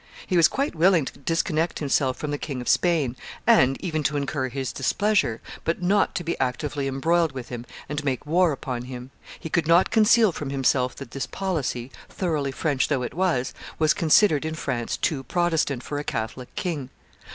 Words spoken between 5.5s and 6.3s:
but not to